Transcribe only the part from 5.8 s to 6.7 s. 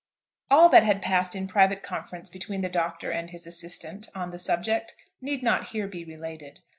be related.